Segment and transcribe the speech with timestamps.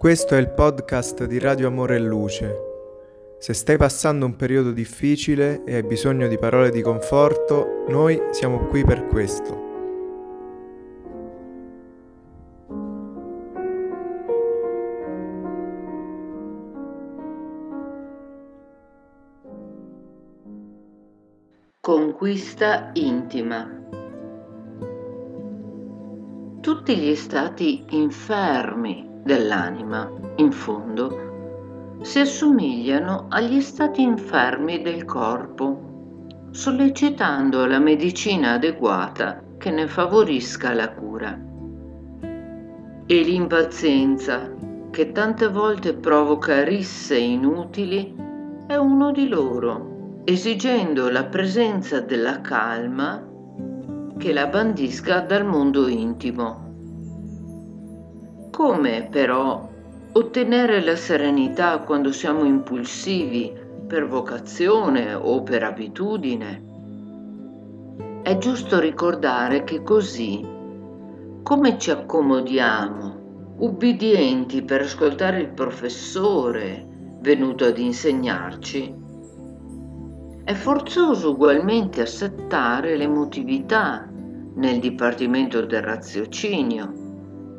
[0.00, 2.56] Questo è il podcast di Radio Amore e Luce.
[3.38, 8.64] Se stai passando un periodo difficile e hai bisogno di parole di conforto, noi siamo
[8.68, 9.68] qui per questo.
[21.78, 23.68] Conquista intima.
[26.62, 37.66] Tutti gli stati infermi dell'anima, in fondo, si assomigliano agli stati infermi del corpo, sollecitando
[37.66, 41.38] la medicina adeguata che ne favorisca la cura.
[43.06, 44.50] E l'impazienza,
[44.90, 48.16] che tante volte provoca risse inutili,
[48.66, 53.26] è uno di loro, esigendo la presenza della calma
[54.16, 56.69] che la bandisca dal mondo intimo.
[58.50, 59.68] Come però
[60.12, 63.52] ottenere la serenità quando siamo impulsivi
[63.86, 66.68] per vocazione o per abitudine?
[68.22, 70.44] È giusto ricordare che così,
[71.42, 76.86] come ci accomodiamo, ubbidienti per ascoltare il professore
[77.20, 78.94] venuto ad insegnarci,
[80.42, 84.08] è forzoso ugualmente accettare l'emotività
[84.54, 86.99] nel dipartimento del raziocinio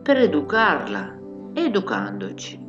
[0.02, 1.16] per educarla,
[1.54, 2.60] educandoci.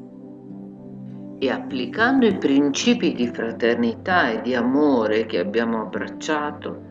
[1.38, 6.90] E applicando i principi di fraternità e di amore che abbiamo abbracciato,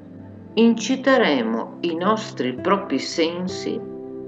[0.54, 3.80] inciteremo i nostri propri sensi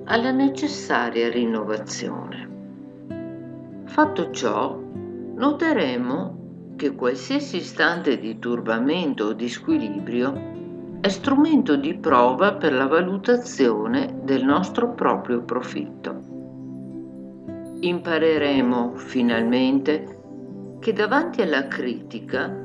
[0.06, 2.50] alla necessaria rinnovazione.
[3.86, 4.80] Fatto ciò,
[5.36, 6.42] noteremo
[6.76, 10.62] che qualsiasi istante di turbamento o di squilibrio
[11.04, 16.22] è strumento di prova per la valutazione del nostro proprio profitto.
[17.82, 20.22] Impareremo finalmente
[20.80, 22.56] che davanti alla critica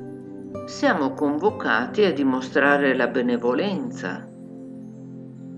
[0.67, 4.25] siamo convocati a dimostrare la benevolenza.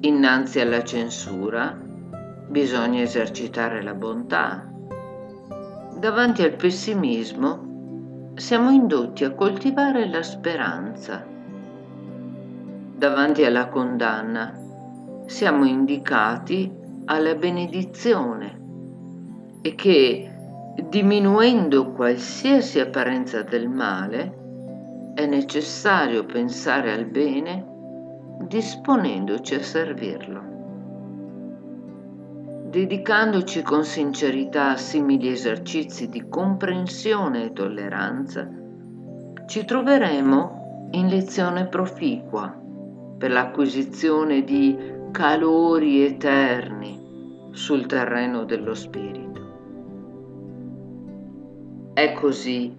[0.00, 1.78] Innanzi alla censura
[2.48, 4.66] bisogna esercitare la bontà.
[5.98, 11.30] Davanti al pessimismo siamo indotti a coltivare la speranza
[13.00, 14.52] davanti alla condanna,
[15.24, 16.70] siamo indicati
[17.06, 18.58] alla benedizione
[19.62, 20.30] e che,
[20.86, 27.64] diminuendo qualsiasi apparenza del male, è necessario pensare al bene
[28.42, 30.42] disponendoci a servirlo.
[32.68, 38.46] Dedicandoci con sincerità a simili esercizi di comprensione e tolleranza,
[39.46, 42.59] ci troveremo in lezione proficua
[43.20, 44.74] per l'acquisizione di
[45.10, 49.28] calori eterni sul terreno dello spirito.
[51.92, 52.74] È così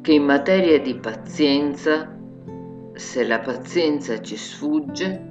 [0.00, 2.12] che in materia di pazienza,
[2.92, 5.26] se la pazienza ci sfugge,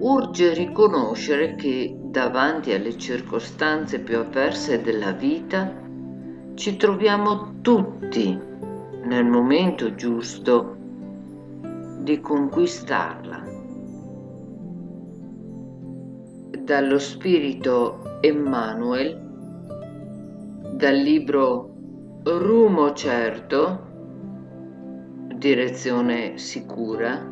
[0.00, 5.72] urge riconoscere che davanti alle circostanze più avverse della vita
[6.54, 8.36] ci troviamo tutti
[9.04, 10.76] nel momento giusto
[12.00, 13.53] di conquistarla.
[16.64, 19.20] Dallo spirito Emmanuel,
[20.76, 21.70] dal libro
[22.24, 23.80] Rumo certo,
[25.34, 27.30] direzione sicura,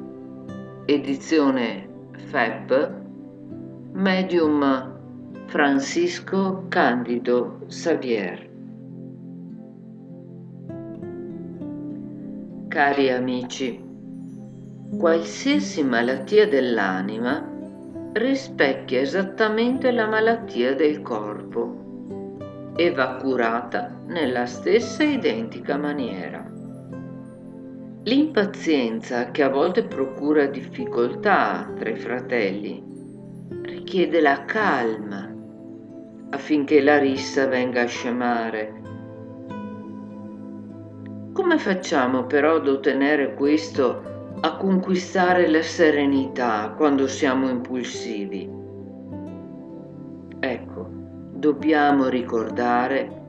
[0.84, 1.88] edizione
[2.26, 2.94] FEP,
[3.92, 4.98] medium
[5.46, 8.50] Francisco Candido Xavier.
[12.68, 13.82] Cari amici,
[14.98, 17.51] qualsiasi malattia dell'anima
[18.12, 26.44] rispecchia esattamente la malattia del corpo e va curata nella stessa identica maniera.
[28.04, 32.82] L'impazienza che a volte procura difficoltà tra i fratelli
[33.62, 35.32] richiede la calma
[36.30, 38.80] affinché la rissa venga a scemare.
[41.32, 44.11] Come facciamo però ad ottenere questo
[44.44, 48.50] a conquistare la serenità quando siamo impulsivi.
[50.40, 50.88] Ecco,
[51.34, 53.20] dobbiamo ricordare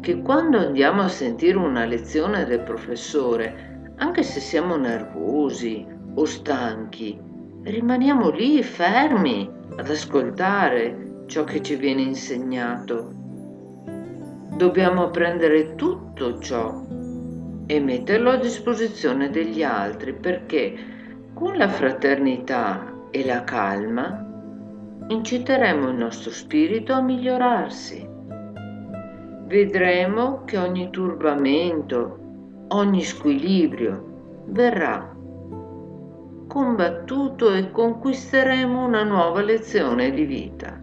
[0.00, 7.18] che quando andiamo a sentire una lezione del professore, anche se siamo nervosi o stanchi,
[7.62, 13.14] rimaniamo lì fermi ad ascoltare ciò che ci viene insegnato.
[14.58, 16.99] Dobbiamo apprendere tutto ciò
[17.70, 20.74] e metterlo a disposizione degli altri perché
[21.32, 24.26] con la fraternità e la calma
[25.06, 28.08] inciteremo il nostro spirito a migliorarsi.
[29.46, 32.18] vedremo che ogni turbamento,
[32.70, 35.16] ogni squilibrio verrà
[36.48, 40.76] combattuto e conquisteremo una nuova lezione di vita.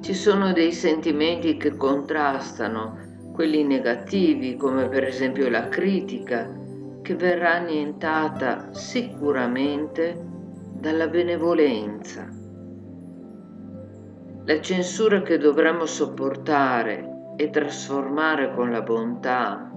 [0.00, 3.04] Ci sono dei sentimenti che contrastano,
[3.36, 6.50] quelli negativi come per esempio la critica,
[7.02, 10.18] che verrà annientata sicuramente
[10.80, 12.26] dalla benevolenza.
[14.46, 19.70] La censura che dovremo sopportare e trasformare con la bontà,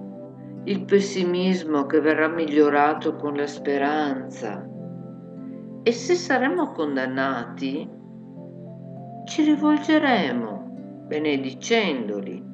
[0.63, 4.65] il pessimismo che verrà migliorato con la speranza.
[5.83, 7.89] E se saremo condannati,
[9.25, 12.48] ci rivolgeremo benedicendoli.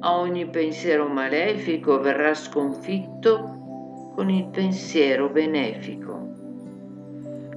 [0.00, 6.28] Ogni pensiero malefico verrà sconfitto con il pensiero benefico.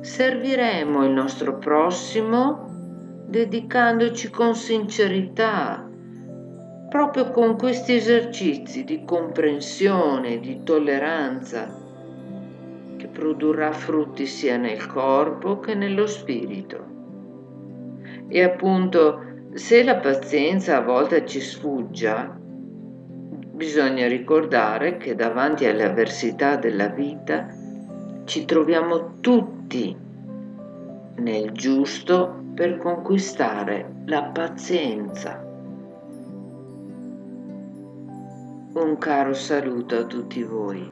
[0.01, 2.65] Serviremo il nostro prossimo
[3.27, 5.87] dedicandoci con sincerità
[6.89, 11.73] proprio con questi esercizi di comprensione, di tolleranza,
[12.97, 16.85] che produrrà frutti sia nel corpo che nello spirito.
[18.27, 22.37] E appunto, se la pazienza a volte ci sfuggia,
[23.53, 27.53] bisogna ricordare che davanti alle avversità della vita
[28.23, 29.95] ci troviamo tutti
[31.15, 35.43] nel giusto per conquistare la pazienza.
[38.73, 40.91] Un caro saluto a tutti voi.